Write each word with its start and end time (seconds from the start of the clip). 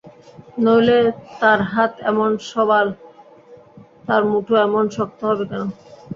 নইলে 0.63 0.99
তার 1.39 1.59
হাত 1.71 1.91
এমন 2.09 2.31
সবল, 2.49 2.87
তার 4.07 4.21
মুঠো 4.31 4.53
এমন 4.67 4.83
শক্ত 4.95 5.19
হবে 5.29 5.45
কেন? 5.51 5.63